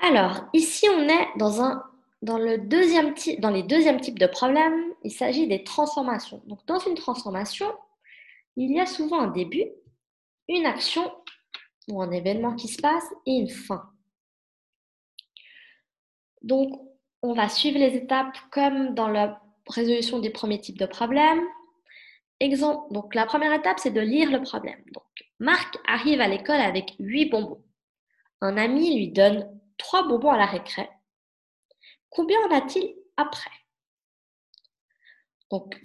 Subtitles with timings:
[0.00, 4.94] Alors, ici, on est dans, le deuxième type, les deuxièmes types de problèmes.
[5.04, 6.42] Il s'agit des transformations.
[6.46, 7.66] Donc, dans une transformation,
[8.56, 9.66] il y a souvent un début,
[10.48, 11.12] une action
[11.88, 13.90] ou un événement qui se passe et une fin.
[16.42, 16.80] Donc,
[17.22, 21.42] on va suivre les étapes comme dans la résolution des premiers types de problèmes.
[22.40, 24.82] Exemple, donc la première étape, c'est de lire le problème.
[24.94, 25.04] Donc,
[25.38, 27.62] Marc arrive à l'école avec 8 bonbons.
[28.40, 30.88] Un ami lui donne 3 bonbons à la récré.
[32.10, 33.50] Combien en a-t-il après?
[35.50, 35.80] Donc,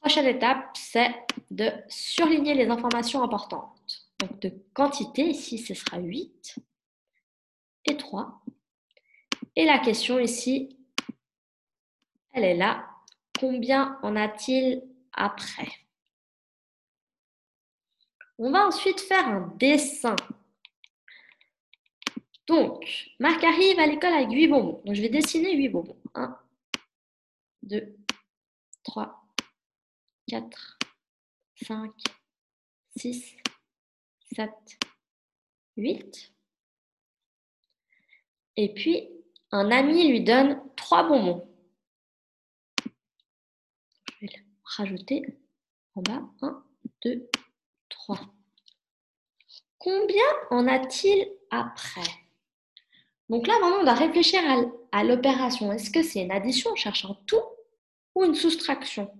[0.00, 1.14] prochaine étape, c'est
[1.50, 4.08] de surligner les informations importantes.
[4.18, 6.58] Donc, de quantité, ici, ce sera 8
[7.84, 8.42] et 3.
[9.54, 10.78] Et la question ici,
[12.32, 12.88] elle est là.
[13.38, 14.82] Combien en a-t-il
[15.12, 15.68] après?
[18.38, 20.16] On va ensuite faire un dessin.
[22.48, 24.82] Donc, Marc arrive à l'école avec 8 bonbons.
[24.84, 26.00] Donc, je vais dessiner 8 bonbons.
[26.14, 26.38] 1,
[27.64, 27.94] 2,
[28.84, 29.22] 3,
[30.28, 30.78] 4,
[31.62, 31.92] 5,
[32.96, 33.36] 6,
[34.34, 34.50] 7,
[35.76, 36.32] 8.
[38.56, 39.10] Et puis,
[39.52, 41.46] un ami lui donne 3 bonbons.
[44.20, 44.32] Je vais
[44.64, 45.38] rajouter
[45.94, 46.64] en bas 1,
[47.02, 47.28] 2,
[47.90, 48.20] 3.
[49.76, 52.27] Combien en a-t-il après?
[53.28, 54.40] Donc là, vraiment, on doit réfléchir
[54.92, 55.70] à, l'opération.
[55.72, 57.42] Est-ce que c'est une addition en cherchant tout
[58.14, 59.10] ou une soustraction?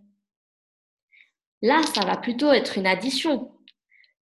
[1.60, 3.52] Là, ça va plutôt être une addition,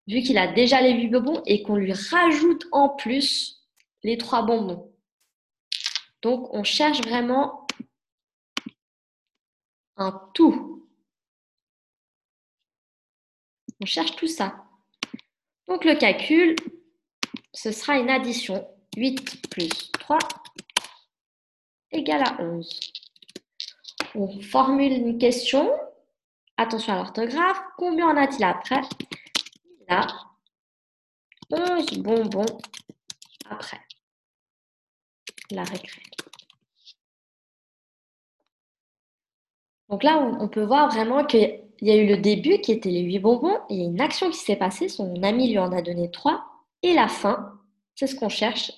[0.06, 3.66] vu qu'il a déjà les 8 bonbons et qu'on lui rajoute en plus
[4.02, 4.90] les 3 bonbons.
[6.22, 7.66] Donc, on cherche vraiment
[9.96, 10.88] un tout.
[13.82, 14.64] On cherche tout ça.
[15.68, 16.56] Donc, le calcul,
[17.52, 18.66] ce sera une addition.
[18.96, 20.18] 8 plus 3
[21.90, 22.80] égale à 11.
[24.14, 25.70] On formule une question.
[26.56, 27.60] Attention à l'orthographe.
[27.76, 28.80] Combien en a-t-il après?
[29.80, 30.06] Il a
[31.50, 32.58] 11 bonbons
[33.50, 33.80] après
[35.50, 36.00] la récré.
[39.88, 43.02] Donc là, on peut voir vraiment qu'il y a eu le début qui était les
[43.02, 45.82] 8 bonbons, il y a une action qui s'est passée, son ami lui en a
[45.82, 46.44] donné 3,
[46.82, 47.60] et la fin,
[47.94, 48.72] c'est ce qu'on cherche,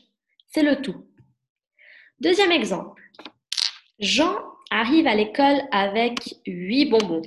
[0.48, 1.06] c'est le tout.
[2.20, 3.02] Deuxième exemple.
[3.98, 4.34] Jean
[4.70, 7.22] arrive à l'école avec 8 bonbons.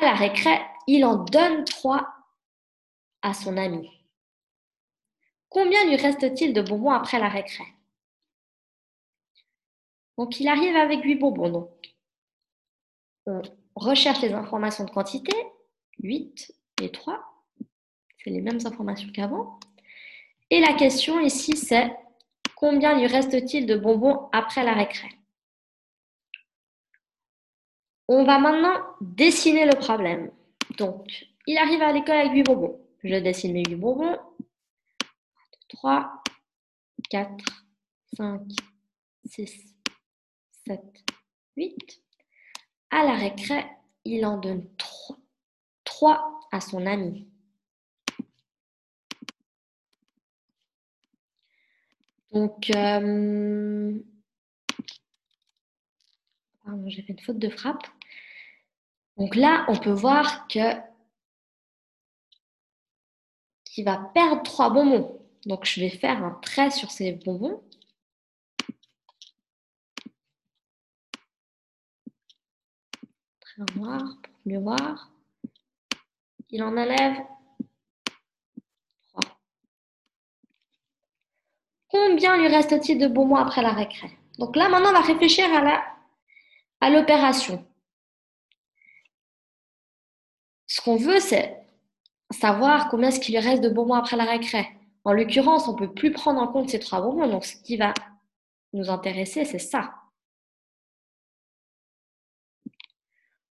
[0.00, 2.08] À la récré, il en donne 3
[3.22, 3.90] à son ami.
[5.48, 7.64] Combien lui reste-t-il de bonbons après la récré?
[10.18, 11.76] Donc, il arrive avec 8 bonbons.
[13.26, 13.42] On
[13.76, 15.32] recherche les informations de quantité.
[16.00, 17.24] 8 et 3.
[18.18, 19.58] C'est les mêmes informations qu'avant.
[20.54, 21.96] Et la question ici, c'est
[22.54, 25.08] combien lui reste-t-il de bonbons après la récré?
[28.06, 30.30] On va maintenant dessiner le problème.
[30.78, 32.80] Donc, il arrive à l'école avec 8 bonbons.
[33.02, 34.16] Je dessine mes 8 bonbons.
[35.70, 36.22] 3,
[37.10, 37.44] 4,
[38.16, 38.42] 5,
[39.24, 39.74] 6,
[40.68, 40.80] 7,
[41.56, 42.00] 8.
[42.90, 43.66] À la récré,
[44.04, 45.16] il en donne 3,
[45.82, 47.28] 3 à son ami.
[52.34, 53.96] Donc, euh,
[56.86, 57.86] j'ai fait une faute de frappe.
[59.16, 60.58] Donc là, on peut voir que
[63.64, 65.20] qu'il va perdre 3 bonbons.
[65.46, 67.62] Donc, je vais faire un trait sur ces bonbons.
[73.40, 75.12] Trait noir pour mieux voir.
[76.50, 77.16] Il en enlève
[79.08, 79.20] 3.
[82.14, 84.08] Combien lui reste-t-il de bonbons après la récré
[84.38, 85.46] Donc là, maintenant, on va réfléchir
[86.80, 87.66] à l'opération.
[90.68, 91.60] Ce qu'on veut, c'est
[92.30, 94.64] savoir combien est-ce qu'il lui reste de bonbons après la récré.
[95.02, 97.26] En l'occurrence, on ne peut plus prendre en compte ces trois bonbons.
[97.26, 97.92] Donc, ce qui va
[98.72, 99.92] nous intéresser, c'est ça.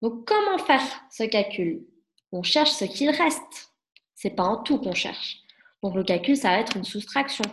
[0.03, 1.87] Donc, comment faire ce calcul?
[2.31, 3.73] On cherche ce qu'il reste.
[4.17, 5.39] Ce n'est pas en tout qu'on cherche.
[5.83, 7.47] Donc, le calcul, ça va être une soustraction.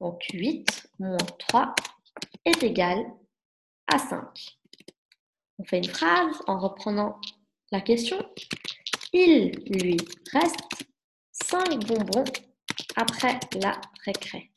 [0.00, 1.74] Donc, 8 moins 3
[2.44, 3.04] est égal
[3.86, 4.58] à 5.
[5.58, 7.20] On fait une phrase en reprenant
[7.72, 8.18] la question.
[9.12, 9.96] Il lui
[10.32, 10.86] reste
[11.32, 12.24] 5 bonbons
[12.96, 14.52] après la récré.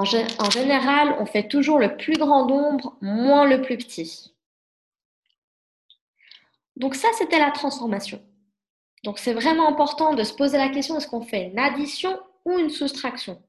[0.00, 4.34] En, général, on fait toujours le plus grand nombre moins le plus petit.
[6.76, 8.24] Donc ça, c'était la transformation.
[9.04, 12.58] Donc, c'est vraiment important de se poser la question est-ce qu'on fait une addition ou
[12.58, 13.42] une soustraction?